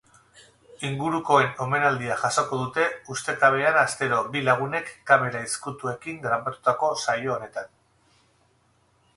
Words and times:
Ingurukoen 0.87 1.49
omenaldia 1.65 2.15
jasoko 2.21 2.59
dute 2.61 2.85
ustekabean 3.15 3.77
astero 3.83 4.23
bi 4.37 4.43
lagunek 4.47 4.89
kamera 5.13 5.45
iztukuekin 5.51 6.19
grabatutako 6.27 6.91
saio 7.07 7.37
honetan. 7.37 7.71